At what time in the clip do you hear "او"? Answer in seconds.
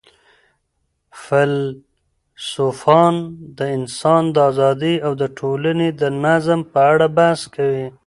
5.05-5.11